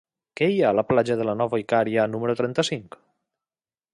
Què 0.39 0.45
hi 0.51 0.55
ha 0.63 0.69
a 0.73 0.75
la 0.77 0.83
platja 0.93 1.17
de 1.19 1.27
la 1.29 1.35
Nova 1.41 1.59
Icària 1.65 2.07
número 2.15 2.37
trenta-cinc? 2.41 3.01